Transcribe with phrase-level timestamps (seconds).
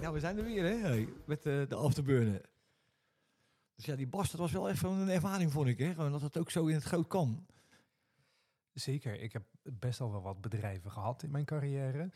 [0.00, 1.06] Ja, we zijn er weer, hè?
[1.26, 2.40] Met uh, de afterburner.
[3.74, 5.94] Dus ja, die Bas, dat was wel echt een ervaring, vond ik, hè?
[5.94, 7.46] Gewoon dat het ook zo in het groot kan.
[8.72, 9.20] Zeker.
[9.20, 12.10] Ik heb best al wel wat bedrijven gehad in mijn carrière.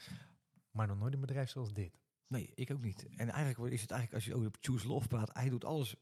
[0.70, 1.92] Maar nog nooit een bedrijf zoals dit.
[2.26, 3.06] Nee, ik ook niet.
[3.16, 5.96] En eigenlijk is het eigenlijk, als je over Choose Love praat, hij doet alles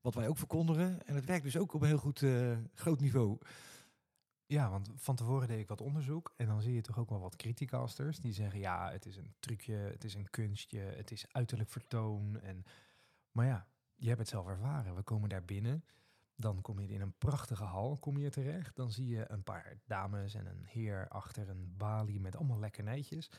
[0.00, 1.06] wat wij ook verkondigen.
[1.06, 3.38] En het werkt dus ook op een heel goed uh, groot niveau.
[4.48, 7.20] Ja, want van tevoren deed ik wat onderzoek en dan zie je toch ook wel
[7.20, 11.32] wat criticasters die zeggen ja, het is een trucje, het is een kunstje, het is
[11.32, 12.40] uiterlijk vertoon.
[12.40, 12.64] En,
[13.30, 14.94] maar ja, je hebt het zelf ervaren.
[14.94, 15.84] We komen daar binnen,
[16.34, 18.76] dan kom je in een prachtige hal kom je terecht.
[18.76, 23.30] Dan zie je een paar dames en een heer achter een balie met allemaal lekkernijtjes.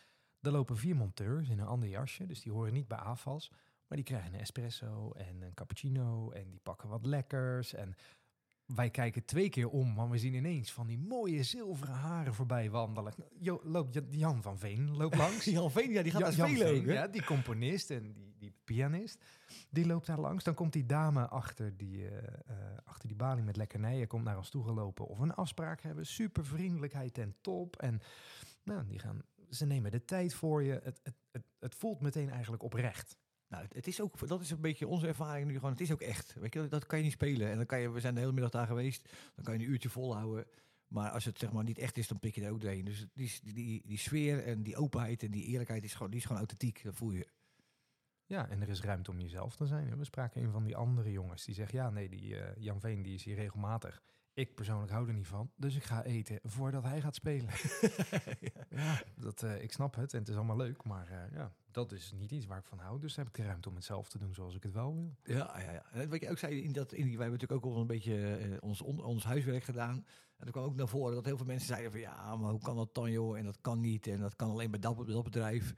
[0.42, 3.52] Er lopen vier monteurs in een ander jasje, dus die horen niet bij AFAS.
[3.88, 7.74] Maar die krijgen een espresso en een cappuccino en die pakken wat lekkers.
[7.74, 7.96] En
[8.76, 12.70] wij kijken twee keer om, maar we zien ineens van die mooie zilveren haren voorbij
[12.70, 13.14] wandelen.
[13.40, 15.46] Jo, loopt Jan van Veen loopt langs.
[15.46, 19.24] Jan Veen, ja, die gaat Jan, spelen Veen, Ja, die componist en die, die pianist.
[19.70, 20.44] Die loopt daar langs.
[20.44, 22.18] Dan komt die dame achter die, uh,
[22.84, 26.06] achter die balie met lekkernijen, komt naar ons toe gelopen of een afspraak hebben.
[26.06, 27.76] Super vriendelijkheid en top.
[27.76, 28.02] En
[28.64, 30.80] nou, die gaan, ze nemen de tijd voor je.
[30.84, 33.18] Het, het, het, het voelt meteen eigenlijk oprecht.
[33.48, 35.72] Nou, het is ook, dat is een beetje onze ervaring nu gewoon.
[35.72, 36.34] Het is ook echt.
[36.40, 37.50] Weet je, dat kan je niet spelen.
[37.50, 39.09] En dan kan je, we zijn de hele middag daar geweest.
[39.36, 40.45] Dan kan je een uurtje volhouden.
[40.88, 42.86] Maar als het zeg maar niet echt is, dan pik je er ook doorheen.
[42.86, 46.25] Dus die, die, die sfeer en die openheid en die eerlijkheid is gewoon, die is
[46.25, 46.84] gewoon authentiek.
[46.84, 47.28] Dat voel je.
[48.25, 49.98] Ja, en er is ruimte om jezelf te zijn.
[49.98, 53.02] We spraken een van die andere jongens die zegt: Ja, nee, die uh, Jan Veen
[53.02, 54.02] die is hier regelmatig.
[54.38, 57.50] Ik persoonlijk hou er niet van, dus ik ga eten voordat hij gaat spelen.
[58.70, 59.02] ja.
[59.16, 62.12] dat, uh, ik snap het en het is allemaal leuk, maar uh, ja, dat is
[62.16, 63.00] niet iets waar ik van hou.
[63.00, 65.16] Dus heb ik de ruimte om het zelf te doen zoals ik het wel wil.
[65.24, 65.86] Ja, ja, ja.
[65.92, 68.48] En wat je ook zei, in dat, in wij hebben natuurlijk ook al een beetje
[68.50, 70.06] uh, ons, on, ons huiswerk gedaan.
[70.38, 72.62] En er kwam ook naar voren dat heel veel mensen zeiden van ja, maar hoe
[72.62, 73.38] kan dat dan joh?
[73.38, 75.74] En dat kan niet en dat kan alleen bij dat, dat bedrijf.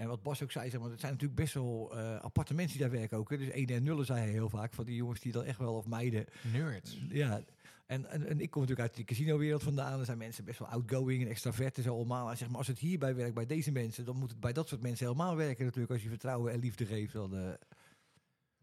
[0.00, 2.78] En wat Bas ook zei, zeg maar, het zijn natuurlijk best wel uh, aparte mensen
[2.78, 3.30] die daar werken ook.
[3.30, 3.36] Hè.
[3.36, 5.74] Dus ene en nullen zei hij heel vaak van die jongens die dan echt wel
[5.74, 6.24] of meiden.
[6.52, 6.98] Nerds.
[7.08, 7.42] Ja,
[7.90, 9.98] en, en, en, ik kom natuurlijk uit die casino-wereld vandaan.
[9.98, 12.30] Er zijn mensen best wel outgoing en extravert en zo allemaal.
[12.30, 14.68] En zeg maar, als het hierbij werkt bij deze mensen, dan moet het bij dat
[14.68, 15.92] soort mensen helemaal werken natuurlijk.
[15.92, 17.12] Als je vertrouwen en liefde geeft.
[17.12, 17.52] Dan, uh...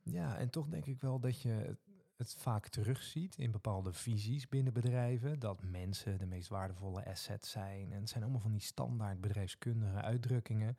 [0.04, 1.78] Ja, en toch denk ik wel dat je
[2.16, 5.40] het vaak terugziet in bepaalde visies binnen bedrijven.
[5.40, 7.92] Dat mensen de meest waardevolle asset zijn.
[7.92, 10.78] En het zijn allemaal van die standaard bedrijfskundige uitdrukkingen.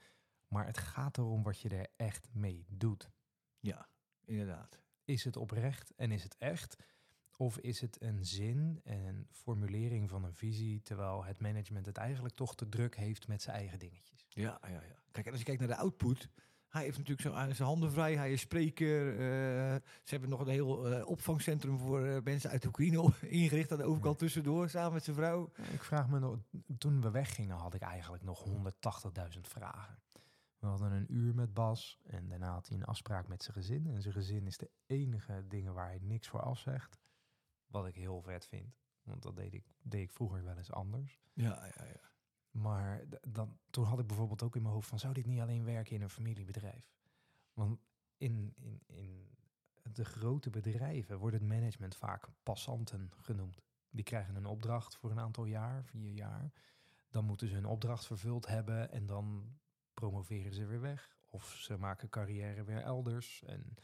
[0.48, 3.10] Maar het gaat erom wat je er echt mee doet.
[3.60, 3.88] Ja,
[4.24, 4.80] inderdaad.
[5.04, 6.76] Is het oprecht en is het echt?
[7.40, 11.96] Of is het een zin en een formulering van een visie, terwijl het management het
[11.96, 14.26] eigenlijk toch te druk heeft met zijn eigen dingetjes?
[14.28, 14.98] Ja, ja, ja.
[15.12, 16.28] Kijk, en als je kijkt naar de output,
[16.68, 19.12] hij heeft natuurlijk zo, zijn handen vrij, hij is spreker.
[19.12, 19.18] Uh,
[20.02, 23.84] ze hebben nog een heel uh, opvangcentrum voor uh, mensen uit Oekraïne ingericht aan de
[23.84, 25.50] overkant tussendoor, samen met zijn vrouw.
[25.72, 26.38] Ik vraag me nog,
[26.78, 29.98] toen we weggingen had ik eigenlijk nog 180.000 vragen.
[30.58, 33.86] We hadden een uur met Bas en daarna had hij een afspraak met zijn gezin.
[33.86, 36.98] En zijn gezin is de enige dingen waar hij niks voor afzegt.
[37.68, 38.76] Wat ik heel vet vind.
[39.02, 41.20] Want dat deed ik, deed ik vroeger wel eens anders.
[41.32, 42.10] Ja, ja, ja.
[42.50, 44.98] Maar dan, toen had ik bijvoorbeeld ook in mijn hoofd van...
[44.98, 46.92] zou dit niet alleen werken in een familiebedrijf?
[47.52, 47.78] Want
[48.16, 49.28] in, in, in
[49.82, 53.62] de grote bedrijven wordt het management vaak passanten genoemd.
[53.90, 56.52] Die krijgen een opdracht voor een aantal jaar, vier jaar.
[57.10, 59.58] Dan moeten ze hun opdracht vervuld hebben en dan
[59.94, 61.16] promoveren ze weer weg.
[61.28, 63.42] Of ze maken carrière weer elders.
[63.42, 63.74] En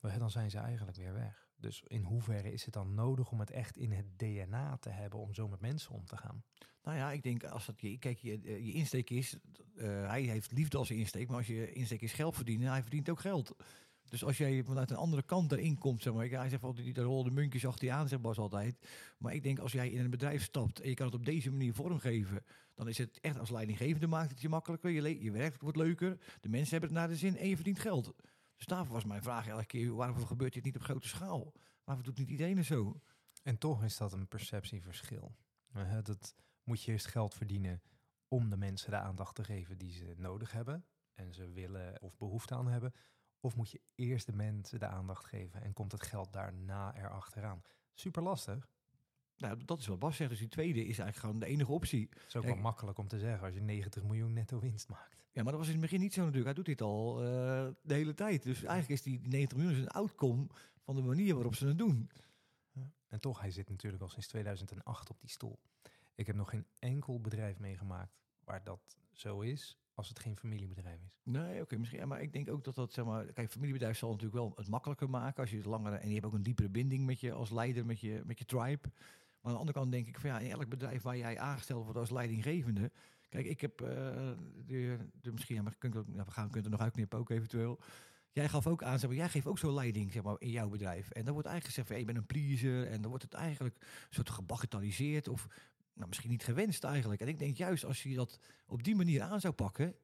[0.00, 1.45] dan zijn ze eigenlijk weer weg.
[1.56, 5.18] Dus in hoeverre is het dan nodig om het echt in het DNA te hebben
[5.18, 6.44] om zo met mensen om te gaan?
[6.82, 9.36] Nou ja, ik denk als dat je, kijk, je, je insteek is,
[9.76, 13.08] uh, hij heeft liefde als insteek, maar als je insteek is geld verdienen, hij verdient
[13.08, 13.56] ook geld.
[14.08, 17.00] Dus als jij vanuit een andere kant erin komt, zeg maar, hij zegt wel, die
[17.00, 18.88] rollen de munkjes achter je aan, zegt Bas altijd.
[19.18, 21.50] Maar ik denk als jij in een bedrijf stapt en je kan het op deze
[21.50, 25.60] manier vormgeven, dan is het echt als leidinggevende maakt het je makkelijker, je, je werk
[25.60, 28.14] wordt leuker, de mensen hebben het naar de zin en je verdient geld.
[28.56, 31.52] Dus daarvoor was mijn vraag elke keer, waarom gebeurt dit niet op grote schaal?
[31.84, 33.00] Waarom doet niet iedereen het zo?
[33.42, 35.36] En toch is dat een perceptieverschil.
[36.02, 37.82] Dat moet je eerst geld verdienen
[38.28, 42.16] om de mensen de aandacht te geven die ze nodig hebben en ze willen of
[42.16, 42.94] behoefte aan hebben.
[43.40, 47.62] Of moet je eerst de mensen de aandacht geven en komt het geld daarna erachteraan?
[47.94, 48.68] Super lastig.
[49.38, 50.30] Nou, dat is wat Bas zegt.
[50.30, 52.08] Dus die tweede is eigenlijk gewoon de enige optie.
[52.10, 55.24] Het is ook wel makkelijk om te zeggen als je 90 miljoen netto winst maakt.
[55.32, 56.46] Ja, maar dat was in het begin niet zo natuurlijk.
[56.46, 57.28] Hij doet dit al uh,
[57.82, 58.42] de hele tijd.
[58.42, 60.46] Dus eigenlijk is die 90 miljoen een outcome
[60.80, 62.10] van de manier waarop ze het doen.
[62.72, 62.90] Ja.
[63.08, 65.58] En toch, hij zit natuurlijk al sinds 2008 op die stoel.
[66.14, 71.00] Ik heb nog geen enkel bedrijf meegemaakt waar dat zo is als het geen familiebedrijf
[71.06, 71.18] is.
[71.22, 72.00] Nee, oké, misschien.
[72.00, 74.68] Ja, maar ik denk ook dat dat, zeg maar, kijk, familiebedrijf zal natuurlijk wel het
[74.68, 77.32] makkelijker maken als je het langer en je hebt ook een diepere binding met je
[77.32, 78.88] als leider, met je, met je tribe.
[79.46, 81.98] Aan de andere kant denk ik van ja, in elk bedrijf waar jij aangesteld wordt
[81.98, 82.90] als leidinggevende,
[83.28, 83.88] kijk, ik heb, eh,
[84.66, 87.18] de, de, misschien, ja, maar kun ik ook, nou, we gaan kunnen er nog uitknippen
[87.18, 87.80] ook eventueel.
[88.30, 90.68] Jij gaf ook aan, zeg maar, jij geeft ook zo'n leiding zeg maar, in jouw
[90.68, 91.10] bedrijf.
[91.10, 92.86] En dan wordt eigenlijk gezegd, van, hey, je bent een pleaser.
[92.86, 95.46] En dan wordt het eigenlijk een soort gebagatelliseerd of
[95.92, 97.20] nou, misschien niet gewenst eigenlijk.
[97.20, 99.94] En ik denk juist als je dat op die manier aan zou pakken.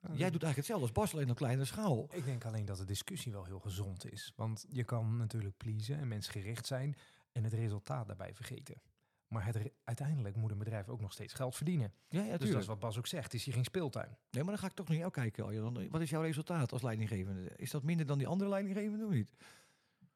[0.00, 2.08] Nou, Jij doet eigenlijk hetzelfde als Bas, alleen op kleinere schaal.
[2.12, 4.32] Ik denk alleen dat de discussie wel heel gezond is.
[4.36, 6.96] Want je kan natuurlijk pleasen en mensgericht zijn
[7.32, 8.82] en het resultaat daarbij vergeten.
[9.28, 11.94] Maar het uiteindelijk moet een bedrijf ook nog steeds geld verdienen.
[12.08, 14.16] Ja, ja, dus dat is wat Bas ook zegt, het is hier geen speeltuin.
[14.30, 15.90] Nee, maar dan ga ik toch naar jou kijken.
[15.90, 17.56] Wat is jouw resultaat als leidinggevende?
[17.56, 19.36] Is dat minder dan die andere leidinggevende of niet?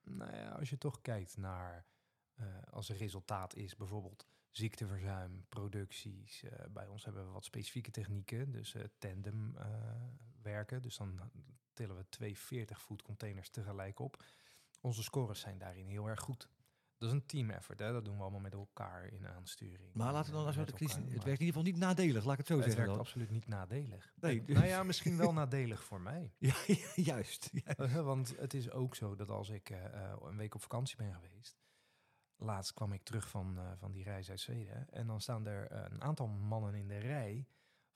[0.02, 1.86] Nou ja, als je toch kijkt naar
[2.34, 6.42] eh, als er resultaat is, bijvoorbeeld ziekteverzuim, producties.
[6.42, 9.56] eh, bij ons hebben we wat specifieke technieken, dus eh, tandem
[10.42, 10.82] werken.
[10.82, 11.20] Dus dan
[11.72, 14.24] tillen we twee 40 voet containers tegelijk op.
[14.80, 16.48] Onze scores zijn daarin heel erg goed.
[17.04, 17.92] Dat is een team effort, hè?
[17.92, 19.94] dat doen we allemaal met elkaar in aansturing.
[19.94, 21.60] Maar laten we dan, als eh, we, met het, is- elkaar, het werkt in ieder
[21.62, 22.80] geval niet nadelig, laat ik het zo het zeggen.
[22.82, 23.00] werkt dan.
[23.06, 24.12] absoluut niet nadelig.
[24.20, 26.32] Nee, En- dus- Nou ja, misschien wel nadelig voor mij.
[26.38, 26.54] Ja,
[26.94, 27.50] juist.
[27.80, 30.96] Uh, Want het is ook zo dat als ik eh, eh, een week op vakantie
[30.96, 31.58] ben geweest.
[32.36, 34.90] Laatst kwam ik terug van, eh, van die reis uit Zweden.
[34.90, 37.46] En dan staan er eh, een aantal mannen in de rij.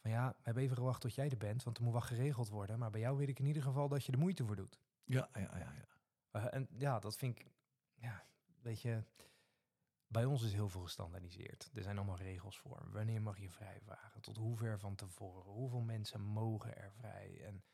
[0.01, 1.63] Van ja, we hebben even gewacht tot jij er bent.
[1.63, 2.79] Want er moet wat geregeld worden.
[2.79, 4.81] Maar bij jou weet ik in ieder geval dat je er moeite voor doet.
[5.05, 5.73] Ja, ja, ja,
[6.33, 6.51] ja.
[6.51, 7.47] En ja, dat vind ik.
[7.95, 8.27] Ja,
[8.69, 9.03] weet je.
[10.07, 11.71] Bij ons is heel veel gestandaardiseerd.
[11.75, 12.89] Er zijn allemaal regels voor.
[12.91, 14.21] Wanneer mag je vrijvaren?
[14.21, 15.53] Tot hoe ver van tevoren?
[15.53, 17.41] Hoeveel mensen mogen er vrij?
[17.45, 17.65] En,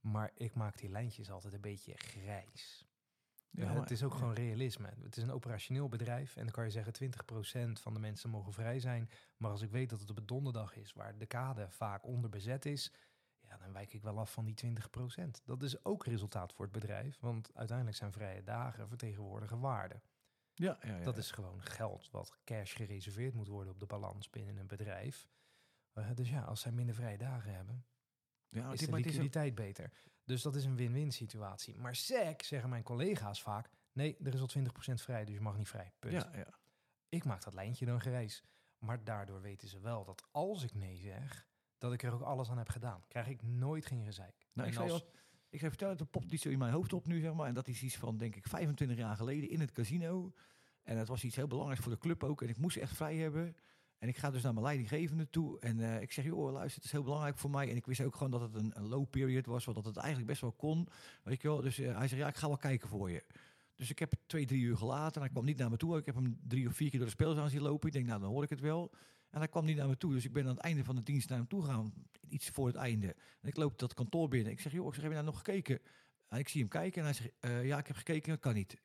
[0.00, 2.86] maar ik maak die lijntjes altijd een beetje grijs.
[3.50, 4.18] Ja, het is ook ja.
[4.18, 4.92] gewoon realisme.
[5.02, 6.94] Het is een operationeel bedrijf en dan kan je zeggen
[7.78, 9.10] 20% van de mensen mogen vrij zijn.
[9.36, 12.64] Maar als ik weet dat het op een donderdag is waar de kade vaak onderbezet
[12.64, 12.92] is,
[13.40, 15.44] ja, dan wijk ik wel af van die 20%.
[15.44, 20.00] Dat is ook resultaat voor het bedrijf, want uiteindelijk zijn vrije dagen vertegenwoordigen waarde.
[20.58, 24.30] Ja, ja, ja, Dat is gewoon geld wat cash gereserveerd moet worden op de balans
[24.30, 25.28] binnen een bedrijf.
[25.92, 27.86] Eh, dus ja, als zij minder vrije dagen hebben,
[28.48, 29.92] Ja, is dit- de is liquiditeit beter.
[30.24, 31.76] Dus dat is een win-win situatie.
[31.78, 35.56] Maar SEC, zeggen mijn collega's vaak, nee, er is al 20% vrij, dus je mag
[35.56, 35.92] niet vrij.
[35.98, 36.12] Punt.
[36.22, 36.58] Ja, ja.
[37.08, 38.42] Ik maak dat lijntje dan grijs.
[38.78, 41.48] Maar daardoor weten ze wel dat als ik nee zeg,
[41.78, 43.04] dat ik er ook alles aan heb gedaan.
[43.08, 44.46] Krijg ik nooit geen gezeik.
[44.52, 45.04] Nou, ik, En je als-
[45.56, 47.46] ik zou vertellen, het popt iets zo in mijn hoofd op nu, zeg maar.
[47.46, 50.32] En dat is iets van, denk ik, 25 jaar geleden in het casino.
[50.82, 52.42] En het was iets heel belangrijks voor de club ook.
[52.42, 53.56] En ik moest echt vrij hebben.
[53.98, 55.60] En ik ga dus naar mijn leidinggevende toe.
[55.60, 57.70] En eh, ik zeg, joh, luister, het is heel belangrijk voor mij.
[57.70, 59.64] En ik wist ook gewoon dat het een, low period was.
[59.64, 60.88] Want dat het eigenlijk best wel kon.
[61.22, 61.60] Weet je wel.
[61.60, 63.24] Dus eh, hij zegt, ja, ik ga wel kijken voor je.
[63.74, 65.14] Dus ik heb twee, drie uur gelaten.
[65.14, 65.98] En hij kwam niet naar me toe.
[65.98, 67.86] Ik heb hem drie of vier keer door de speelzaal zien lopen.
[67.86, 68.90] Ik denk, nou, dan hoor ik het wel.
[69.36, 70.12] En hij kwam niet naar me toe.
[70.12, 71.92] Dus ik ben aan het einde van de dienst naar hem toe gegaan.
[72.28, 73.06] Iets voor het einde.
[73.40, 74.52] En ik loop dat kantoor binnen.
[74.52, 75.80] Ik zeg, joh, ik zeg, heb je nou nog gekeken?
[76.28, 78.76] En ik zie hem kijken en hij zegt, eh, ja, ik heb gekeken, kan niet.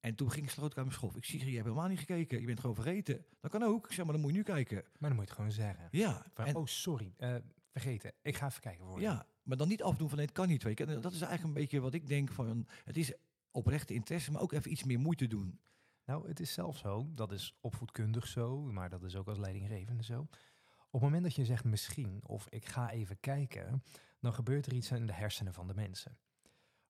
[0.00, 1.16] En toen ging ik sloot aan mijn schof.
[1.16, 2.40] Ik zie, je hebt helemaal niet gekeken.
[2.40, 3.24] Je bent gewoon vergeten.
[3.40, 3.86] Dat kan ook.
[3.86, 4.76] Ik zeg, maar dan moet je nu kijken.
[4.76, 5.88] Maar dan moet je het gewoon zeggen.
[5.90, 7.34] Ja, Van, en, oh, sorry, eh,
[7.72, 8.12] vergeten.
[8.22, 9.04] Ik ga even kijken voor je.
[9.04, 10.62] ja, maar dan niet afdoen van nee, het kan niet.
[10.62, 10.84] Weet je.
[10.84, 13.12] En dat is eigenlijk een beetje wat ik denk van, het is
[13.50, 15.60] oprechte interesse, maar ook even iets meer moeite doen.
[16.08, 20.04] Nou, het is zelfs zo, dat is opvoedkundig zo, maar dat is ook als leidinggevende
[20.04, 20.20] zo.
[20.20, 23.84] Op het moment dat je zegt misschien, of ik ga even kijken,
[24.20, 26.18] dan gebeurt er iets in de hersenen van de mensen.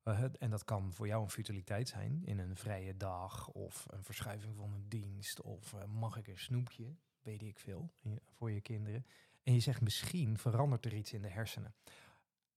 [0.03, 4.04] Eh, en dat kan voor jou een futiliteit zijn in een vrije dag, of een
[4.04, 7.93] verschuiving van een dienst, of eh, mag ik een snoepje, weet ik veel,
[8.31, 9.07] voor je kinderen.
[9.43, 11.75] En je zegt misschien verandert er iets in de hersenen.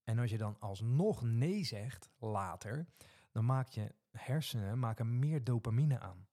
[0.04, 2.86] En als je dan alsnog nee zegt later,
[3.32, 6.30] dan maak je hersenen maken meer dopamine aan.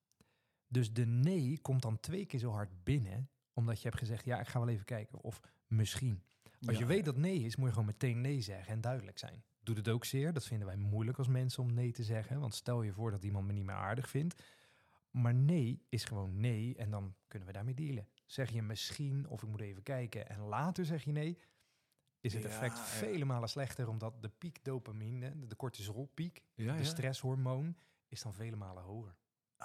[0.68, 4.40] Dus de nee komt dan twee keer zo hard binnen, omdat je hebt gezegd, ja,
[4.40, 5.20] ik ga wel even kijken.
[5.20, 6.22] Of misschien.
[6.66, 9.18] Als Ja, je weet dat nee is, moet je gewoon meteen nee zeggen en duidelijk
[9.18, 9.44] zijn.
[9.62, 12.40] Doet het ook zeer, dat vinden wij moeilijk als mensen om nee te zeggen.
[12.40, 14.42] Want stel je voor dat iemand me niet meer aardig vindt.
[15.10, 18.08] Maar nee is gewoon nee en dan kunnen we daarmee dealen.
[18.26, 21.38] Zeg je misschien of ik moet even kijken en later zeg je nee,
[22.20, 22.84] is het effect ja.
[22.84, 27.76] vele malen slechter omdat de piek dopamine, de cortisolpiek, Ja, de stresshormoon,
[28.08, 29.16] is dan vele malen hoger.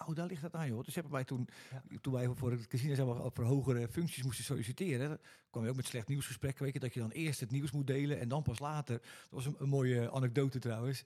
[0.08, 0.84] Oh, daar ligt het aan, joh.
[0.84, 1.98] Dus hebben wij toen, Ja.
[2.02, 5.20] toen wij voor het casino zeg maar, voor hogere functies moesten solliciteren,
[5.50, 7.88] kwam je ook met slecht nieuwsgesprekken, weet je, dat je dan eerst het nieuws moet
[7.88, 9.00] delen en dan pas later.
[9.00, 11.04] Dat was een, een mooie anekdote trouwens.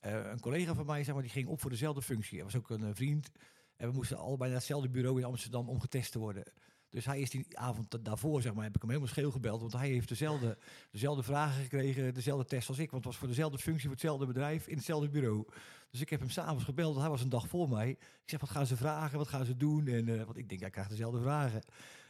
[0.00, 2.34] Eh, een collega van mij, zeg maar, die ging op voor dezelfde functie.
[2.36, 3.30] Hij was ook een eh, vriend.
[3.76, 6.44] En we moesten allebei naar hetzelfde bureau in Amsterdam om getest te worden.
[6.90, 9.60] Dus hij is die avond da- daarvoor, zeg maar, heb ik hem helemaal scheel gebeld.
[9.60, 10.58] Want hij heeft dezelfde,
[10.90, 12.90] dezelfde vragen gekregen, dezelfde test als ik.
[12.90, 15.46] Want het was voor dezelfde functie, voor hetzelfde bedrijf, in hetzelfde bureau.
[15.90, 17.90] Dus ik heb hem s'avonds gebeld, hij was een dag voor mij.
[17.90, 19.86] Ik zeg, wat gaan ze vragen, wat gaan ze doen?
[19.86, 21.62] En, eh, want ik denk, hij krijgt dezelfde vragen.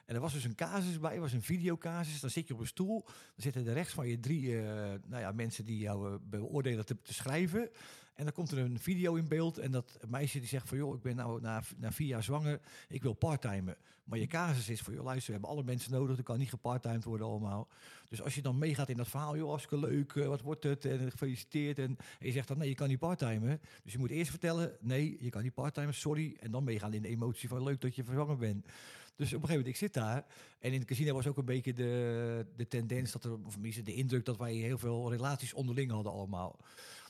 [0.07, 2.21] En er was dus een casus bij, er was een videocasus.
[2.21, 5.23] Dan zit je op een stoel, dan zitten er rechts van je drie eh, nou
[5.23, 7.71] ja, mensen die jou eh, beoordelen te, te schrijven.
[8.19, 10.79] En dan komt er een video in beeld en dat meisje die zegt van...
[10.79, 13.77] joh, ik ben nou na, na vier jaar zwanger, ik wil parttimen.
[14.05, 16.17] Maar je casus is van, joh, luister, we hebben alle mensen nodig...
[16.17, 17.69] er kan niet gepartimed worden allemaal.
[18.09, 20.85] Dus als je dan meegaat in dat verhaal, joh, hartstikke leuk, eh, wat wordt het?
[20.85, 21.79] En gefeliciteerd.
[21.79, 23.61] En, en je zegt dan, nee, je kan niet parttimen.
[23.83, 26.37] Dus je moet eerst vertellen, nee, je kan niet parttimen, sorry.
[26.41, 28.65] En dan meegaan in de emotie van, leuk dat je zwanger bent.
[28.65, 30.27] Dus op een gegeven moment, ik zit daar.
[30.59, 33.83] En in het casino was ook een beetje de, de tendens, dat er, of tenminste
[33.83, 36.59] de indruk dat wij heel veel relaties onderling hadden allemaal.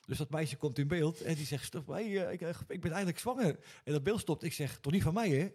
[0.08, 2.80] Dus dat meisje komt in beeld en die zegt, stop, hey, eh, ik, eh, ik
[2.80, 3.58] ben eigenlijk zwanger.
[3.84, 4.42] En dat beeld stopt.
[4.42, 5.48] Ik zeg, toch niet van mij, hè?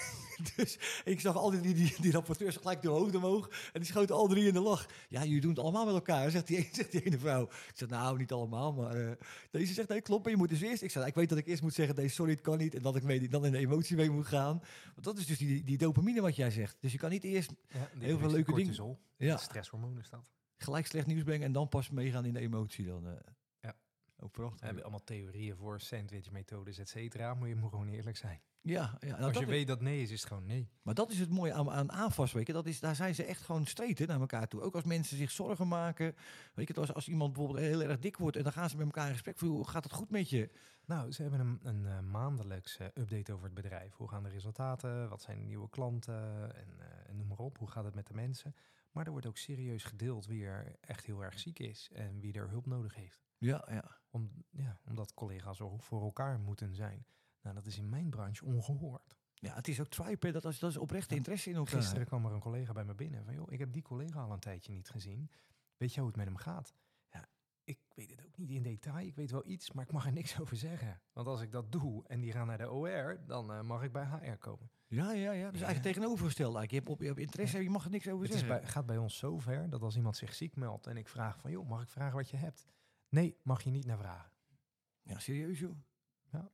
[0.56, 3.50] dus ik zag al die, die, die, rapporteurs gelijk de hoofd omhoog.
[3.72, 4.86] En die schoten al drie in de lach.
[5.08, 7.42] Ja, jullie doen het allemaal met elkaar, zegt die, zegt die ene vrouw.
[7.42, 9.10] Ik zeg, nou, niet allemaal, maar eh,
[9.50, 10.82] deze zegt, nee, klopt, maar je moet dus eerst...
[10.82, 12.74] Ik zeg, nou, ik weet dat ik eerst moet zeggen, nee, sorry, het kan niet.
[12.74, 14.62] En dat ik dan in de emotie mee moet gaan.
[14.92, 16.76] Want dat is dus die, die dopamine wat jij zegt.
[16.80, 18.64] Dus je kan niet eerst Ja, Heel veel leuke dingen.
[18.64, 18.98] cortisol.
[19.16, 20.30] ja, Stresshormoon is dat.
[20.56, 22.86] gelijk slecht nieuws brengen en dan pas meegaan in de emotie.
[22.86, 23.18] Dan.
[24.32, 27.34] We hebben allemaal theorieën voor sandwichmethodes, et cetera.
[27.34, 28.40] Maar je moet gewoon eerlijk zijn.
[28.60, 30.68] Ja, ja nou, Als je is- weet dat nee is, is het gewoon nee.
[30.82, 32.52] Maar dat is het mooie aan, aan AFAS, weet je.
[32.52, 34.60] Dat is, daar zijn ze echt gewoon hè, naar elkaar toe.
[34.60, 36.14] Ook als mensen zich zorgen maken.
[36.54, 38.36] Weet je, als, als iemand bijvoorbeeld heel erg dik wordt...
[38.36, 40.50] en dan gaan ze met elkaar in gesprek hoe gaat het goed met je?
[40.84, 43.94] Nou, ze hebben een, een eh, maandelijks eh, update over het bedrijf.
[43.94, 45.08] Hoe gaan de resultaten?
[45.08, 46.54] Wat zijn de nieuwe klanten?
[46.56, 47.58] En, eh, en noem maar op.
[47.58, 48.54] Hoe gaat het met de mensen?
[48.90, 52.32] Maar er wordt ook serieus gedeeld wie er echt heel erg ziek is en wie
[52.32, 53.25] er hulp nodig heeft.
[53.38, 53.96] Ja, ja.
[54.10, 57.06] Om, ja, omdat collega's voor elkaar moeten zijn.
[57.42, 59.14] Nou, dat is in mijn branche ongehoord.
[59.34, 60.32] Ja, het is ook tribe, hè.
[60.32, 61.16] Dat is, dat is oprechte Ja.
[61.16, 61.74] interesse in elkaar.
[61.80, 64.32] Gisteren kwam er een collega bij me binnen van, joh, ik heb die collega al
[64.32, 65.30] een tijdje niet gezien.
[65.76, 66.74] Weet je hoe het met hem gaat?
[67.10, 67.28] Ja,
[67.64, 69.06] ik weet het ook niet in detail.
[69.06, 71.00] Ik weet wel iets, maar ik mag er niks over zeggen.
[71.12, 73.92] Want als ik dat doe en die gaan naar de OR, dan eh, mag ik
[73.92, 74.70] bij HR komen.
[74.86, 75.50] Ja, ja, ja.
[75.50, 75.66] Dus Ja.
[75.66, 76.54] eigenlijk tegenovergesteld.
[76.56, 76.70] Eigenlijk.
[76.70, 78.48] Je, hebt op, je hebt interesse, je mag er niks over Het zeggen.
[78.60, 81.38] bij, gaat bij ons zo ver dat als iemand zich ziek meldt en ik vraag
[81.38, 82.66] van, joh, mag ik vragen wat je hebt?
[83.08, 84.32] Nee, mag je niet naar vragen.
[85.02, 85.76] Ja, serieus joh.
[86.32, 86.50] Ja.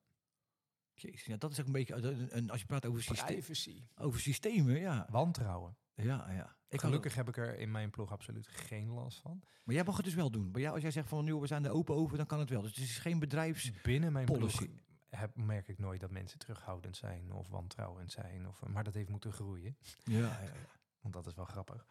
[0.94, 1.94] Jezus, ja, dat is ook een beetje...
[1.94, 3.86] een- een- als je praat over, syste Privacy.
[3.94, 5.06] over systemen, ja.
[5.10, 5.76] Wantrouwen.
[5.94, 6.56] Ja, ja.
[6.68, 9.42] Ik Gelukkig heb ik er in mijn ploeg absoluut geen last van.
[9.64, 10.52] Maar jij mag het dus wel doen.
[10.52, 12.50] Bij jou, als jij zegt van, joh, we zijn er open over, dan kan het
[12.50, 12.62] wel.
[12.62, 13.70] Dus het is geen bedrijfs...
[13.82, 14.56] Binnen mijn policy.
[14.56, 18.48] ploeg heb, merk ik nooit dat mensen terughoudend zijn of wantrouwend zijn.
[18.48, 19.76] Of, maar dat heeft moeten groeien.
[20.04, 20.52] Ja, ja, ja.
[21.02, 21.86] Want dat is wel grappig.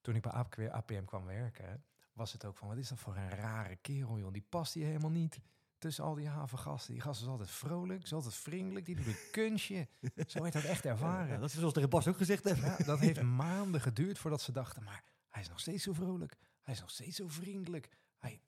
[0.00, 3.16] Toen ik bij AP APM kwam werken, was het ook van, wat is dat voor
[3.16, 4.32] een rare kerel, joh.
[4.32, 5.40] Die past hier helemaal niet
[5.78, 6.92] tussen al die havengasten.
[6.92, 9.88] Die gast is altijd vrolijk, is altijd vriendelijk, die doet een kunstje.
[10.26, 11.32] Zo werd dat echt ervaren.
[11.32, 12.64] Ja, dat is zoals tegen Bas ook gezegd hebben.
[12.64, 16.36] Ja, dat heeft maanden geduurd voordat ze dachten, maar hij is nog steeds zo vrolijk.
[16.60, 17.88] Hij is nog steeds zo vriendelijk.
[18.18, 18.40] Hij,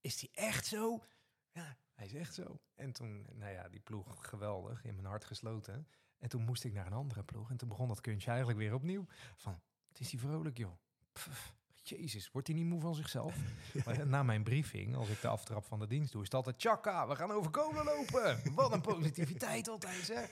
[0.00, 1.04] is hij echt zo?
[1.52, 2.60] Ja, hij is echt zo.
[2.74, 5.88] En toen, nou ja, die ploeg geweldig, in mijn hart gesloten.
[6.18, 7.50] En toen moest ik naar een andere ploeg.
[7.50, 9.06] En toen begon dat kunstje eigenlijk weer opnieuw.
[9.36, 10.72] Van, het is hij vrolijk, joh.
[11.12, 11.56] Pff,
[11.88, 13.36] Jezus, wordt hij niet moe van zichzelf?
[13.84, 16.58] Maar na mijn briefing, als ik de aftrap van de dienst doe, is het altijd...
[16.58, 18.54] Tjaka, we gaan over kolen lopen.
[18.54, 20.30] Wat een positiviteit altijd, zeg.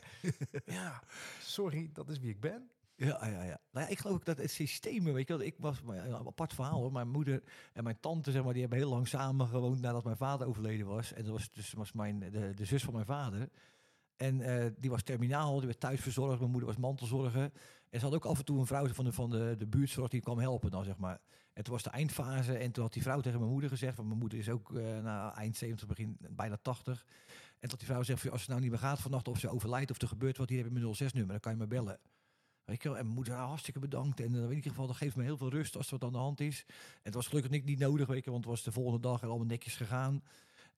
[0.64, 1.02] Ja,
[1.40, 2.70] sorry, dat is wie ik ben.
[2.96, 3.60] Ja, ja, ja.
[3.70, 6.04] Nou ja, ik geloof ook dat het systemen, weet je wel, ik was, maar ja,
[6.04, 6.92] een apart verhaal hoor.
[6.92, 10.16] Mijn moeder en mijn tante, zeg maar, die hebben heel lang samen gewoond nadat mijn
[10.16, 11.12] vader overleden was.
[11.12, 13.48] En dat was dus was mijn, de, de zus van mijn vader.
[14.16, 16.38] En eh, die was terminaal, die werd thuis verzorgd.
[16.38, 17.50] Mijn moeder was mantelzorger.
[17.90, 20.20] En ze had ook af en toe een vrouw van de, van de, de die
[20.20, 21.20] kwam helpen dan, zeg maar.
[21.52, 24.08] En toen was de eindfase en toen had die vrouw tegen mijn moeder gezegd, want
[24.08, 27.06] mijn moeder is ook eh na eind 70, begin bijna 80.
[27.58, 29.90] En dat die vrouw zegt, als het nou niet meer gaat vannacht, of ze overlijdt
[29.90, 31.98] of er gebeurt wat, hier heb je mijn 06-nummer, dan kan je me bellen.
[32.64, 34.20] Weet en mijn moeder, ah, hartstikke bedankt.
[34.20, 36.12] En eh, in ieder geval, dat geeft me heel veel rust als er wat aan
[36.12, 36.64] de hand is.
[36.68, 39.46] En het was gelukkig niet, niet nodig, want het was de volgende dag en allemaal
[39.46, 40.22] netjes gegaan.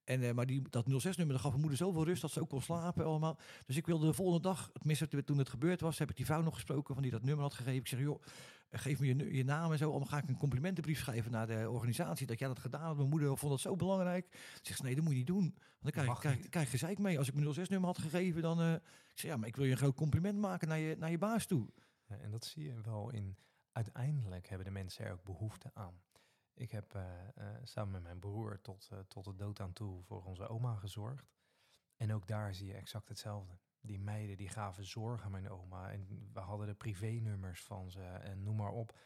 [0.09, 2.49] En, eh, maar die, dat 06-nummer, dat gaf mijn moeder zoveel rust dat ze ook
[2.49, 3.38] kon slapen allemaal.
[3.67, 6.43] Dus ik wilde de volgende dag, tenminste toen het gebeurd was, heb ik die vrouw
[6.43, 7.79] nog gesproken van die dat nummer had gegeven.
[7.79, 8.23] Ik zeg, joh,
[8.69, 9.93] eh, geef me je, je naam en zo.
[9.93, 12.97] Dan ga ik een complimentenbrief schrijven naar de organisatie dat jij dat gedaan had.
[12.97, 14.27] Mijn moeder vond dat zo belangrijk.
[14.31, 15.55] Ze zegt, nee, dat moet je niet doen.
[15.81, 17.19] Want dan krijg, Mag krijg, gezeik mee.
[17.19, 18.61] Als ik mijn 06-nummer had gegeven, dan...
[18.61, 18.81] eh, ik
[19.15, 21.47] zeg, ja, maar ik wil je een groot compliment maken naar je, naar je baas
[21.47, 21.69] toe.
[22.09, 23.37] Ja, en dat zie je wel in.
[23.73, 26.00] Uiteindelijk hebben de mensen er ook behoefte aan.
[26.59, 30.03] Ik heb eh, eh, samen met mijn broer tot, eh, tot de dood aan toe
[30.03, 31.31] voor onze oma gezorgd.
[31.97, 33.59] En ook daar zie je exact hetzelfde.
[33.81, 35.91] Die meiden die gaven zorg aan mijn oma.
[35.93, 38.99] En we hadden de privénummers van ze en noem maar op.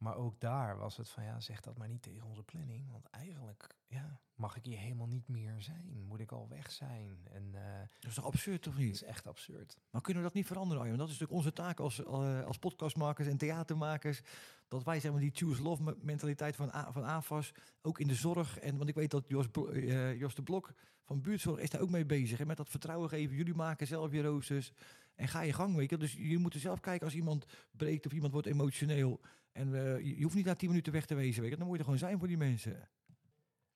[0.00, 2.90] Maar ook daar was het van ja, zeg dat maar niet tegen onze planning.
[2.90, 6.04] Want eigenlijk ja, mag ik hier helemaal niet meer zijn.
[6.08, 7.18] Moet ik al weg zijn?
[7.32, 8.94] En eh, Dat is toch absurd, of het niet?
[8.94, 9.78] is echt absurd.
[9.90, 10.96] Maar kunnen we dat niet veranderen, Arjen?
[10.96, 14.20] Want dat is natuurlijk onze taak als, eh, als podcastmakers en theatermakers.
[14.68, 17.52] Dat wij zeg maar, die choose love me- mentaliteit van, A, van AFAS
[17.82, 18.58] ook in de zorg.
[18.58, 21.90] En, want ik weet dat Jos, eh, Jos de Blok van buurtzorg is daar ook
[21.90, 22.38] mee bezig.
[22.38, 23.36] Hè, met dat vertrouwen geven.
[23.36, 24.72] Jullie maken zelf je roosters.
[25.14, 25.96] En ga je gang, weet je.
[25.96, 29.20] Dus je moet er zelf kijken als iemand breekt of iemand wordt emotioneel.
[29.52, 31.56] En eh, je hoeft niet na tien minuten weg te wezen, weet je.
[31.56, 32.88] Dan moet je er gewoon zijn voor die mensen.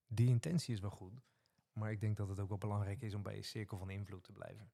[0.06, 1.12] Die intentie is wel goed.
[1.72, 4.24] Maar ik denk dat het ook wel belangrijk is om bij je cirkel van invloed
[4.24, 4.70] te blijven.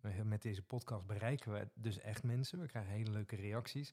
[0.00, 2.60] We- Met deze podcast bereiken we dus echt mensen.
[2.60, 3.92] We krijgen hele leuke reacties.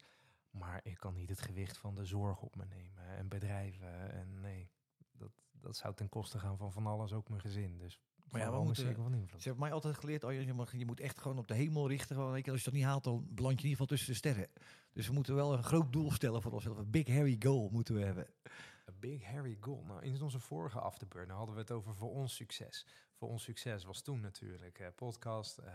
[0.52, 3.04] Maar ik kan niet het gewicht van de zorg op me nemen.
[3.18, 4.12] En bedrijven.
[4.12, 4.70] En nee,
[5.62, 7.78] dat, zou ten koste gaan van van alles, ook mijn gezin.
[7.78, 8.00] Dus
[8.32, 9.42] Maar ja, we een moeten- cirkel van invloed.
[9.42, 11.54] Ze hebben mij altijd geleerd, oh, je, je mag- je moet echt gewoon op de
[11.54, 12.16] hemel richten.
[12.16, 14.48] Gewoon, als je dat niet haalt, dan beland je in ieder geval tussen de sterren.
[14.94, 16.78] Dus we moeten wel een groot doel stellen voor onszelf.
[16.78, 18.28] Een big hairy goal moeten we hebben.
[18.90, 19.84] A big hairy goal.
[19.84, 22.86] Nou, in onze vorige afterburner hadden we het over voor ons succes.
[23.14, 25.74] Voor ons succes was toen natuurlijk eh, podcast, eh,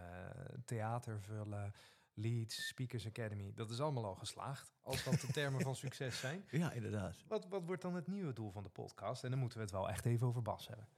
[0.65, 1.73] theater vullen,
[2.15, 3.53] leads, speakers academy.
[3.55, 6.45] Dat is allemaal al geslaagd, als dat de termen van succes zijn.
[6.51, 7.17] Ja, inderdaad.
[7.27, 9.25] Wat, wat wordt dan het nieuwe doel van de podcast?
[9.25, 10.89] En dan moeten we het wel echt even over Bas hebben.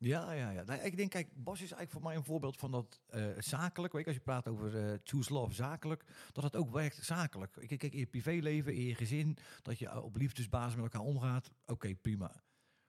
[0.00, 0.62] Ja, ja, ja.
[0.62, 3.92] Nou, ik denk, kijk, Bas is eigenlijk voor mij een voorbeeld van dat eh, zakelijk.
[3.92, 7.56] Weet je, als je praat over eh, choose love zakelijk, dat het ook werkt zakelijk.
[7.56, 11.06] Ik kijk, in je privéleven, in je gezin, dat je eh, op liefdesbasis met elkaar
[11.06, 11.50] omgaat.
[11.66, 12.42] Oké, prima.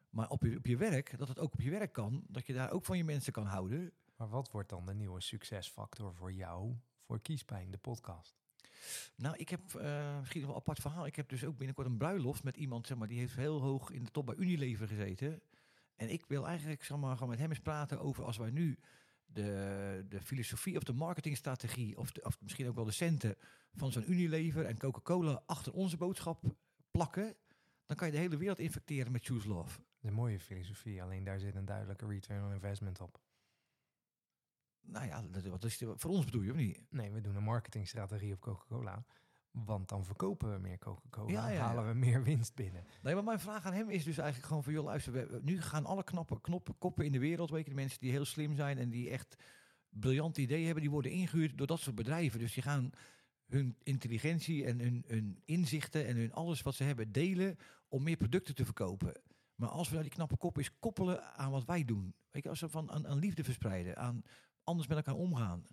[0.10, 2.54] Maar op je, op je werk, dat het ook op je werk kan, dat je
[2.54, 3.92] daar ook van je mensen kan houden.
[4.16, 6.76] Maar wat wordt dan de nieuwe succesfactor voor jou,
[7.10, 8.38] voor Kiespijn, de podcast?
[9.16, 11.06] Nou, ik heb eh, misschien nog wel een apart verhaal.
[11.06, 13.90] Ik heb dus ook binnenkort een bruiloft met iemand, zeg maar, die heeft heel hoog
[13.92, 15.42] in de top bij Unilever gezeten.
[15.96, 18.80] En ik wil eigenlijk, zeg maar, gewoon met hem eens praten over als wij nu
[19.26, 23.36] de, de filosofie of de marketingstrategie, of, de, of misschien ook wel de centen
[23.74, 26.44] van zo'n Unilever en Coca-Cola achter onze boodschap
[26.92, 27.36] plakken,
[27.86, 29.80] dan kan je de hele wereld infecteren met Choose Love.
[30.02, 33.20] Een mooie filosofie, alleen daar zit een duidelijke return on investment op.
[34.92, 36.82] Nou ja, dat, wat is voor ons bedoel je, of niet?
[36.90, 39.06] Nee, we doen een marketingstrategie op Coca-Cola.
[39.52, 41.60] Want dan verkopen we meer Coca-Cola, Ja, ja, ja.
[41.66, 42.84] halen we meer winst binnen.
[43.02, 44.74] Nee, maar mijn vraag aan hem is dus eigenlijk gewoon van...
[44.74, 47.50] joh, luister, we- nu gaan alle knappe knoppen, koppen in de wereld...
[47.50, 49.36] weet je, de mensen die heel slim zijn en die echt
[49.90, 50.82] briljante ideeën hebben...
[50.84, 52.40] die worden ingehuurd door dat soort bedrijven.
[52.40, 52.90] Dus die gaan
[53.46, 56.06] hun intelligentie en hun, hun inzichten...
[56.08, 59.22] en hun alles wat ze hebben delen om meer producten te verkopen.
[59.56, 62.14] Maar als we nou die knappe kop eens koppelen aan wat wij doen...
[62.32, 63.98] weet je, als we van aan, aan liefde verspreiden...
[63.98, 64.22] aan
[64.70, 65.68] anders met elkaar omgaan...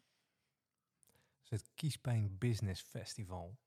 [1.49, 3.59] Dus het Kiespijn Business Festival.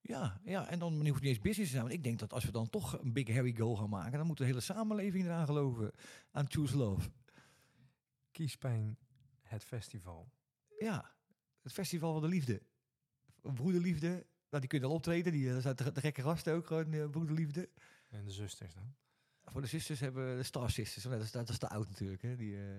[0.00, 1.82] Ja, ja, en dan hoeft het niet eens business te zijn.
[1.82, 4.18] Want ik denk dat als we dan toch een big hairy goal gaan maken...
[4.18, 5.92] dan moet de hele samenleving eraan geloven.
[6.30, 7.10] Aan Choose Love.
[8.30, 8.98] Kiespijn,
[9.42, 10.32] het festival.
[10.78, 11.14] Ja,
[11.62, 12.62] het festival van de liefde.
[13.40, 14.08] Broederliefde.
[14.48, 15.32] Nou, die kunnen al optreden.
[15.32, 17.68] Die eh, zijn de, de gekke gasten ook gewoon, eh, broederliefde.
[18.08, 18.94] En de zusters dan?
[19.44, 21.04] Voor de sisters hebben we de Star Sisters.
[21.04, 22.22] Dat is, dat is te oud natuurlijk.
[22.22, 22.36] Hè.
[22.36, 22.78] Die, eh,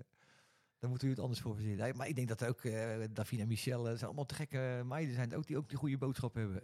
[0.81, 1.97] daar moeten we het anders voor verzinnen.
[1.97, 3.83] Maar ik denk dat ook eh Davina en Michelle...
[3.83, 6.63] dat zijn allemaal te gekke meiden zijn ook die ook die goede boodschap hebben.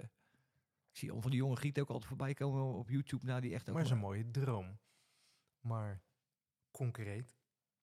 [0.91, 3.25] Ik zie van die jonge gieten ook altijd voorbij komen op YouTube.
[3.25, 4.79] Nou, die echt ook Maar het is een mooie droom.
[5.59, 6.01] Maar
[6.71, 7.25] concreet.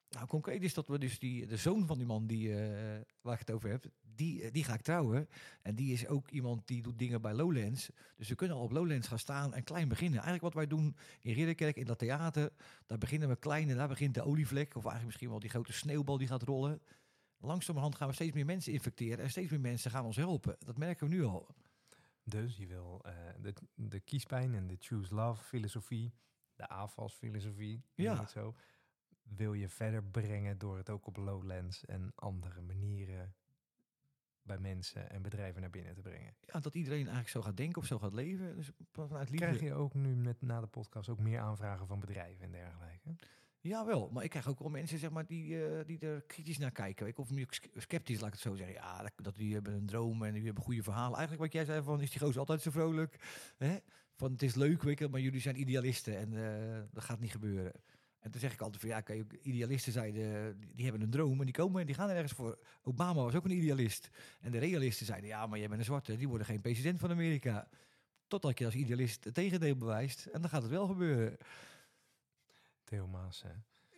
[0.08, 3.34] Nou, concreet is dat we dus die, de zoon van die man die, eh, waar
[3.34, 3.84] ik het over heb,
[4.16, 5.28] die, eh, die ga ik trouwen.
[5.62, 7.90] En die is ook iemand die doet dingen bij Lowlands.
[8.16, 10.14] Dus we kunnen al op Lowlands gaan staan en klein beginnen.
[10.22, 12.52] Eigenlijk wat wij doen in Ridderkerk, in dat theater,
[12.86, 14.68] daar beginnen we klein en daar begint de olievlek.
[14.68, 16.82] Of eigenlijk misschien wel die grote sneeuwbal die gaat rollen.
[17.38, 20.56] Langzamerhand gaan we steeds meer mensen infecteren en steeds meer mensen gaan ons helpen.
[20.58, 21.48] Dat merken we nu al.
[22.22, 26.12] Dus je wil eh, de, de kiespijn en de choose love filosofie,
[26.56, 28.26] de AFAS filosofie, Ja.
[28.26, 28.54] zo,
[29.22, 33.34] wil je verder brengen door het ook op Lowlands en andere manieren
[34.44, 36.34] bij mensen en bedrijven naar binnen te brengen.
[36.40, 38.56] Ja, dat iedereen eigenlijk zo gaat denken of zo gaat leven.
[38.56, 39.46] Dus vanuit liefde.
[39.46, 43.14] Krijg je ook nu met, na de podcast ook meer aanvragen van bedrijven en dergelijke?
[43.60, 46.70] Jawel, maar ik krijg ook wel mensen zeg maar, die, eh, die er kritisch naar
[46.70, 47.06] kijken.
[47.06, 47.28] Ik of
[47.74, 48.74] sceptisch, laat ik het zo zeggen.
[48.74, 51.18] Ja, dat, dat die hebben een droom en die hebben goede verhalen.
[51.18, 53.16] Eigenlijk wat jij zei van, is die gozer altijd zo vrolijk?
[53.56, 53.76] Hè?
[54.16, 57.30] Van, het is leuk, weet je, maar jullie zijn idealisten en eh, dat gaat niet
[57.30, 57.72] gebeuren.
[58.24, 61.38] En toen zeg ik altijd van, ja, kijk, idealisten zeiden, die, die hebben een droom
[61.38, 62.58] en die komen en die gaan er ergens voor.
[62.82, 64.10] Obama was ook een idealist.
[64.40, 67.10] En de realisten zeiden, ja, maar jij bent een zwarte, die worden geen president van
[67.10, 67.68] Amerika.
[68.26, 71.36] Totdat je als idealist het tegendeel bewijst en dan gaat het wel gebeuren.
[72.84, 73.52] Theo Maas, hè?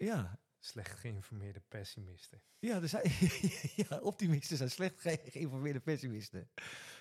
[0.05, 2.41] Ja, slecht geïnformeerde pessimisten.
[2.59, 3.13] Ja, er zijn,
[3.89, 6.49] ja, optimisten zijn slecht ge geïnformeerde pessimisten.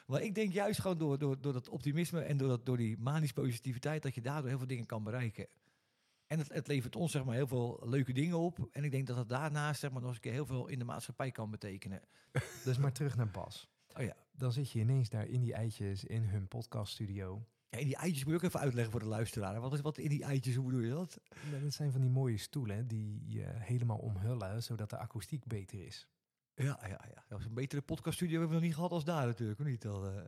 [0.06, 2.98] Maar ik denk juist gewoon door, door, door dat optimisme en door, dat, door die
[2.98, 4.04] manisch positiviteit...
[4.04, 5.48] dat je daardoor heel veel dingen kan bereiken.
[6.36, 8.68] En het, het levert ons zeg maar, heel veel leuke dingen op.
[8.72, 10.80] En ik denk dat het daarnaast zeg maar, nog eens een keer heel veel in
[10.80, 12.02] de maatschappij kan betekenen.
[12.64, 13.70] Dus maar terug naar Bas.
[13.94, 14.16] Oh ja.
[14.32, 17.46] Dan zit je ineens daar in die eitjes in hun podcaststudio.
[17.70, 19.60] ja, en die eitjes moet je ook even uitleggen voor de luisteraar.
[19.60, 21.20] Wat is wat in die eitjes, hoe bedoel je dat?
[21.52, 25.86] Ja, Dat zijn van die mooie stoelen die je helemaal omhullen, zodat de akoestiek beter
[25.86, 26.08] is.
[26.56, 27.24] Ja, ja, ja.
[27.30, 29.60] ja een betere podcaststudio hebben we nog niet gehad als daar natuurlijk.
[29.60, 29.86] Of niet?
[29.86, 30.22] Al, eh.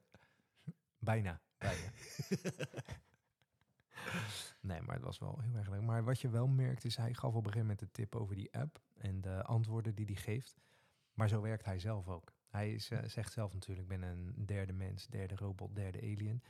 [1.00, 1.42] Bijna.
[1.58, 1.92] Bijna.
[4.68, 5.82] nee, maar het was wel heel erg leuk.
[5.82, 8.36] Maar wat je wel merkt is, hij gaf op een gegeven moment de tip over
[8.36, 10.60] die app en de antwoorden die hij geeft.
[11.14, 12.34] Maar zo werkt hij zelf ook.
[12.48, 16.44] Hij is, eh, zegt zelf natuurlijk, ik ben een derde mens, derde robot, derde alien.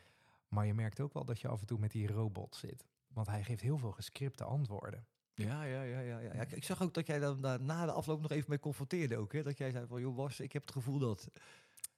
[0.47, 2.85] Maar je merkt ook wel dat je af en toe met die robot zit.
[3.07, 5.05] Want hij geeft heel veel gescripte antwoorden.
[5.33, 6.31] Ja, ja, ja, ja, ja.
[6.31, 9.17] Ik- Ik zag ook dat jij dan daar na de afloop nog even mee confronteerde
[9.17, 9.33] ook.
[9.33, 9.43] Hè?
[9.43, 11.27] Dat jij zei van, joh Bas, ik heb het gevoel dat...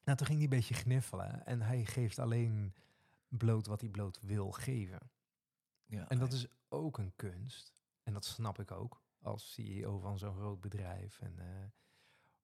[0.03, 1.45] Nou, toen ging hij een beetje gniffelen.
[1.45, 2.73] En hij geeft alleen
[3.27, 4.99] bloot wat hij bloot wil geven.
[5.89, 7.73] Ja, En dat is ook een kunst.
[8.03, 11.19] En dat snap ik ook als CEO van zo'n groot bedrijf.
[11.21, 11.65] En, eh,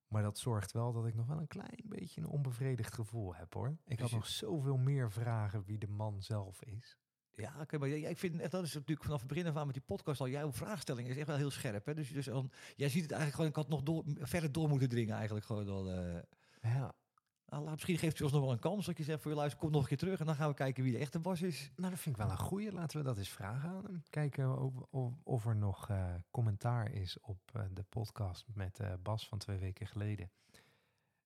[0.08, 3.54] maar dat zorgt wel dat ik nog wel een klein beetje een onbevredigd gevoel heb
[3.54, 3.68] hoor.
[3.68, 6.98] Ik had Dus je- nog zoveel meer vragen wie de man zelf is.
[7.32, 9.66] Ja, oké, maar jij- ik vind echt, dat is natuurlijk vanaf het begin af aan
[9.66, 11.86] met die podcast al, jouw vraagstelling is echt wel heel scherp.
[11.86, 11.94] Hè?
[11.94, 14.90] Dus, dus dan, jij ziet het eigenlijk gewoon, ik had nog door, verder door moeten
[14.90, 15.92] dringen eigenlijk gewoon al.
[15.92, 16.22] eh.
[16.62, 16.96] Ja,
[17.50, 19.60] Nou, misschien geeft hij ons nog wel een kans dat je zegt voor je luister,
[19.60, 21.72] kom nog een keer terug en dan gaan we kijken wie de echte Bas is.
[21.76, 22.72] nou dat vind ik wel een goeie.
[22.72, 24.04] Laten we dat eens vragen aan hem.
[24.10, 28.94] Kijken of, of, of er nog eh, commentaar is op eh, de podcast met eh,
[29.02, 30.32] Bas van twee weken geleden.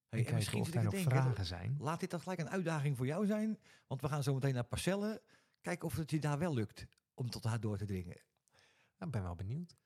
[0.10, 1.76] Hey, en en misschien of er nog denken, vragen zijn.
[1.80, 4.64] Laat dit dan gelijk een uitdaging voor jou zijn, want we gaan zo meteen naar
[4.64, 5.22] Parcellen.
[5.62, 8.18] Kijken of het je daar wel lukt om tot haar door te dringen.
[9.00, 9.78] Ik ben wel benieuwd.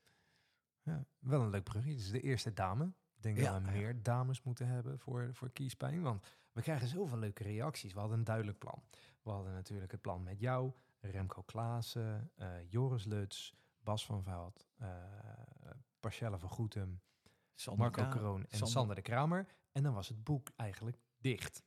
[0.81, 1.91] Ja, wel een leuk brugje.
[1.91, 2.93] Het is de eerste dame.
[3.23, 6.01] Denk Ja, dat we meer dames moeten hebben voor, voor kiespijn.
[6.01, 7.93] Want we krijgen zoveel leuke reacties.
[7.93, 8.83] We hadden een duidelijk plan.
[9.21, 14.67] We hadden natuurlijk het plan met jou, Remco Klaassen, eh, Joris Luts, Bas van Veld,
[14.77, 14.89] eh
[15.99, 17.01] Parcelle van Goetem,
[17.55, 18.17] Sander Marco.
[18.17, 19.47] Kroon en Sander- Sander de Kramer.
[19.71, 21.63] En dan was het boek eigenlijk dicht.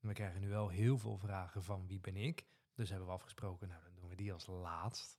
[0.00, 2.46] We krijgen nu wel heel veel vragen van wie ben ik.
[2.74, 5.18] Dus hebben we afgesproken, nou dan doen we die als laatst.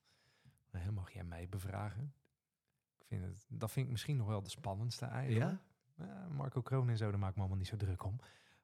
[0.72, 2.14] Eh, mag jij mij bevragen?
[2.98, 5.52] Ik vind het, dat vind ik misschien nog wel de spannendste eigenlijk.
[5.52, 5.62] Ja,
[6.32, 8.16] Marco Kroon en zo, daar maak ik me allemaal niet zo druk om.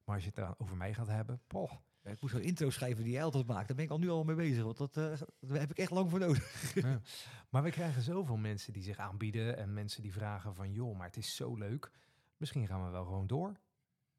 [0.04, 1.72] Maar als je het over mij gaat hebben, poh.
[2.06, 3.68] Ja, ik moet zo'n intro schrijven die jij altijd maakt.
[3.68, 5.04] Daar ben ik al nu al mee bezig, want dat, eh,
[5.40, 6.74] daar heb ik echt lang voor nodig.
[6.84, 7.02] Ja.
[7.50, 11.08] Maar we krijgen zoveel mensen die zich aanbieden en mensen die vragen van, joh, maar
[11.08, 11.92] het is zo leuk.
[12.38, 13.60] Misschien gaan we wel gewoon door.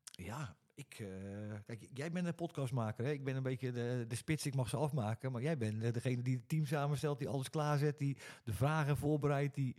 [0.05, 3.05] Ja, ik, eh, kijk, jij bent een podcastmaker.
[3.05, 3.11] Hè?
[3.11, 5.33] Ik ben een beetje de, de spits, ik mag ze afmaken.
[5.33, 8.97] Maar jij bent eh, degene die het team samenstelt, die alles klaarzet, die de vragen
[8.97, 9.77] voorbereidt, die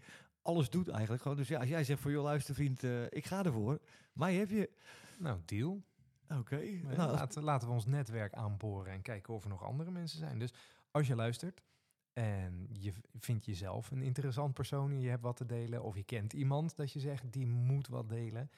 [0.47, 1.21] alles doet eigenlijk.
[1.21, 3.79] Gewoon, dus ja, als jij zegt voor joh, luister vriend, eh, ik ga ervoor.
[4.13, 4.69] Mij heb je.
[5.17, 5.83] Nou, deal.
[6.29, 6.61] Oké.
[6.83, 10.19] Maar Nou, laten, laten we ons netwerk aanboren en kijken of er nog andere mensen
[10.19, 10.39] zijn.
[10.39, 10.53] Dus
[10.91, 11.61] als je luistert
[12.13, 16.03] en je vindt jezelf een interessant persoon en je hebt wat te delen, of je
[16.03, 18.49] kent iemand dat je zegt die moet wat delen,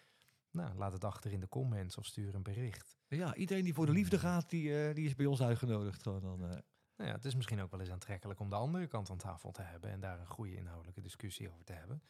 [0.52, 2.98] nou, laat het achter in de comments of stuur een bericht.
[3.08, 6.04] ja, iedereen die voor de liefde gaat, die, eh, die is bij ons uitgenodigd.
[6.04, 6.58] Gewoon dan, eh.
[7.00, 9.52] Nou ja, het is misschien ook wel eens aantrekkelijk om de andere kant aan tafel
[9.52, 12.02] te hebben en daar een goede inhoudelijke discussie over te hebben.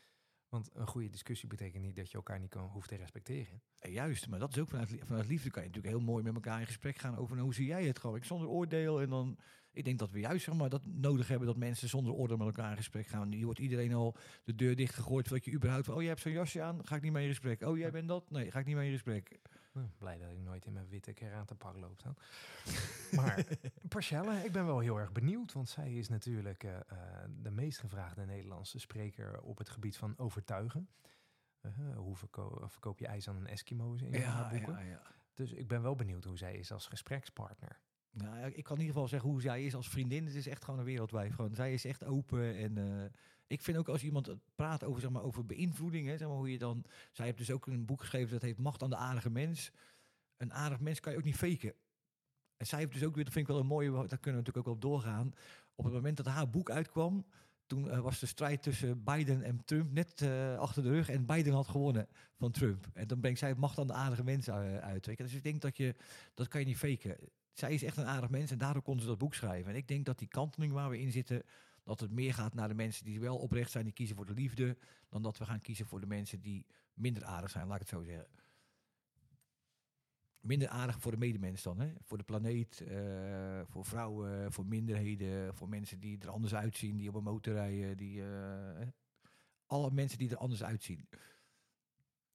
[0.47, 3.61] Want een goede discussie betekent niet dat je elkaar niet kan, hoeft te respecteren.
[3.79, 6.59] Juist, maar dat is ook vanuit, vanuit liefde kan je natuurlijk heel mooi met elkaar
[6.59, 8.15] in gesprek gaan over nou, hoe zie jij het gewoon.
[8.15, 9.37] Ik zonder oordeel en dan,
[9.71, 12.47] ik denk dat we juist zeg maar, dat nodig hebben dat mensen zonder oordeel met
[12.47, 13.29] elkaar in gesprek gaan.
[13.29, 16.61] Nu wordt iedereen al de deur dichtgegooid voordat je überhaupt, oh jij hebt zo'n jasje
[16.61, 17.61] aan, ga ik niet mee in gesprek.
[17.61, 18.29] Oh jij bent dat?
[18.29, 19.39] Nee, ga ik niet mee in gesprek.
[19.79, 22.15] Nou, blij dat ik nooit in mijn witte karatepak loop dan.
[23.15, 23.45] Maar
[23.87, 26.83] Parcelle, ik ben wel heel erg benieuwd, want zij is natuurlijk eh, eh,
[27.41, 30.89] de meest gevraagde Nederlandse spreker op het gebied van overtuigen.
[31.61, 34.85] Eh, hoe verko- verkoop je ijs aan een Eskimo in haar boeken.
[34.85, 35.01] ja.
[35.33, 37.79] Dus ik ben wel benieuwd hoe zij is als gesprekspartner.
[38.11, 40.25] Nou, ja, ik kan in ieder geval zeggen hoe zij is als vriendin.
[40.25, 41.35] Het is echt gewoon een wereldwijf.
[41.35, 42.55] Gewoon, zij is echt open.
[42.55, 42.77] En
[43.49, 46.51] ik vind ook als iemand praat over, zeg maar, over beïnvloeding, hè, zeg maar, hoe
[46.51, 46.85] je dan.
[47.11, 49.71] Zij heeft dus ook een boek geschreven dat heet Macht aan de aardige mens.
[50.37, 51.73] Een aardig mens kan je ook niet faken.
[52.57, 54.47] En zij heeft dus ook weer, dat vind ik wel een mooie, daar kunnen we
[54.47, 55.33] natuurlijk ook op doorgaan.
[55.75, 57.25] Op het moment dat haar boek uitkwam,
[57.65, 61.09] toen eh, was de strijd tussen Biden en Trump net eh, achter de rug.
[61.09, 62.07] En Biden had gewonnen
[62.37, 62.87] van Trump.
[62.93, 65.17] En dan brengt zij macht aan de aardige mensen eh, uit.
[65.17, 65.95] Dus ik denk dat je,
[66.33, 67.17] dat kan je niet faken.
[67.53, 69.71] Zij is echt een aardig mens en daardoor kon ze dat boek schrijven.
[69.71, 71.43] En ik denk dat die kanteling waar we in zitten,
[71.89, 74.33] dat het meer gaat naar de mensen die wel oprecht zijn, die kiezen voor de
[74.33, 77.81] liefde, dan dat we gaan kiezen voor de mensen die minder aardig zijn, laat ik
[77.81, 78.27] het zo zeggen.
[80.39, 81.93] Minder aardig voor de medemens dan, hè?
[82.01, 87.09] voor de planeet, eh, voor vrouwen, voor minderheden, voor mensen die er anders uitzien, die
[87.09, 88.87] op een motor rijden, die, eh,
[89.65, 91.07] alle mensen die er anders uitzien.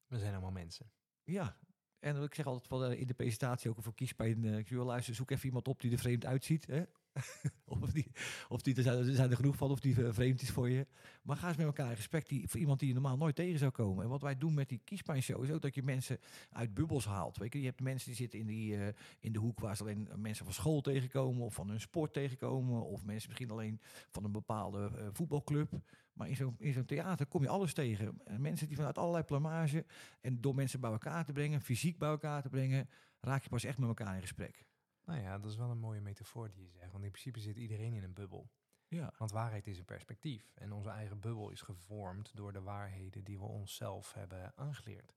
[0.06, 0.90] We zijn allemaal mensen.
[1.22, 1.58] Ja,
[1.98, 4.44] en ik zeg altijd wel eh, in de presentatie ook voor kiespijn.
[4.44, 6.66] ik zeg, wel, luister, zoek even iemand op die er vreemd uitziet.
[6.66, 6.84] Hè?
[7.64, 8.10] of die,
[8.48, 10.86] of die er, zijn, genoeg van, of die eh, vreemd is voor je.
[11.22, 13.58] Maar ga eens met elkaar in gesprek die, voor iemand die je normaal nooit tegen
[13.58, 14.04] zou komen.
[14.04, 16.18] En wat wij doen met die kiespijnshow is ook dat je mensen
[16.50, 17.36] uit bubbels haalt.
[17.36, 19.82] Weet je, je hebt mensen die zitten in, die, eh, in de hoek waar ze
[19.82, 24.24] alleen mensen van school tegenkomen, of van hun sport tegenkomen, of mensen misschien alleen van
[24.24, 25.72] een bepaalde eh, voetbalclub.
[26.12, 28.20] Maar in zo'n theater kom je alles tegen.
[28.24, 29.84] En mensen die vanuit allerlei plamage
[30.20, 32.88] en door mensen bij elkaar te brengen, fysiek bij elkaar te brengen,
[33.20, 34.66] raak je pas echt met elkaar in gesprek.
[35.04, 36.92] Nou ja, dat is wel een mooie metafoor die je zegt.
[36.92, 38.50] Want in principe zit iedereen in een bubbel.
[38.88, 39.12] Ja.
[39.18, 40.52] Want waarheid is een perspectief.
[40.54, 45.14] En onze eigen bubbel is gevormd door de waarheden die we onszelf hebben aangeleerd.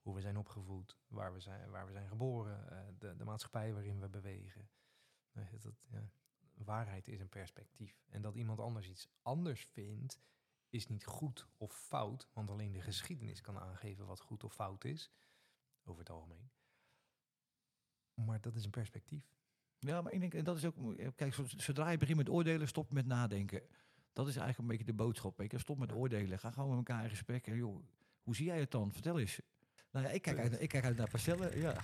[0.00, 3.72] Hoe we zijn opgevoed, waar we zijn, waar we zijn geboren, eh, de, de maatschappij
[3.72, 4.68] waarin we bewegen.
[5.32, 6.10] Eh, dat, ja,
[6.54, 8.04] waarheid is een perspectief.
[8.08, 10.20] En dat iemand anders iets anders vindt,
[10.68, 14.84] is niet goed of fout, want alleen de geschiedenis kan aangeven wat goed of fout
[14.84, 15.10] is,
[15.84, 16.50] over het algemeen.
[18.14, 19.22] Maar dat is een perspectief.
[19.78, 20.74] Ja, maar ik denk, en dat is ook,
[21.16, 23.62] kijk, zo- zodra je begint met oordelen, stop met nadenken.
[24.12, 25.40] Dat is eigenlijk een beetje de boodschap.
[25.50, 25.58] je.
[25.58, 26.38] Stop met oordelen.
[26.38, 27.46] Ga gewoon met elkaar in gesprek.
[27.46, 27.84] En joh,
[28.22, 28.92] hoe zie jij het dan?
[28.92, 29.40] Vertel eens.
[29.90, 31.58] Nou ja, ik kijk uit, ik kijk uit naar Parcellen.
[31.58, 31.80] Ja.